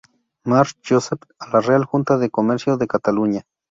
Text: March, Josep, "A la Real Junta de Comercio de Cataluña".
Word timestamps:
March, 0.51 0.73
Josep, 0.91 1.27
"A 1.37 1.49
la 1.53 1.59
Real 1.61 1.85
Junta 1.85 2.17
de 2.17 2.31
Comercio 2.31 2.75
de 2.77 2.87
Cataluña". 2.87 3.45